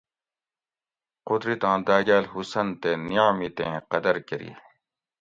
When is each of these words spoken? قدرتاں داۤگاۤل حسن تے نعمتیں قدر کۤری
قدرتاں 1.27 1.77
داۤگاۤل 1.87 2.25
حسن 2.33 2.67
تے 2.81 2.91
نعمتیں 3.09 3.75
قدر 3.91 4.15
کۤری 4.27 4.51